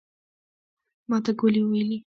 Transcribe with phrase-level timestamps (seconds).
[1.09, 1.97] ماته ګولي وويلې.